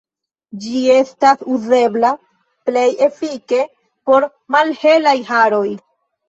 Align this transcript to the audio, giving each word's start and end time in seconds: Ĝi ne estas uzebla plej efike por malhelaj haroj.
Ĝi 0.61 0.69
ne 0.77 0.93
estas 1.01 1.43
uzebla 1.55 2.11
plej 2.69 2.87
efike 3.09 3.61
por 4.11 4.27
malhelaj 4.57 5.15
haroj. 5.31 5.65